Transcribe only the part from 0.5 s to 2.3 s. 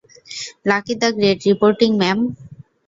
Lucky the great, reporting, ma'am.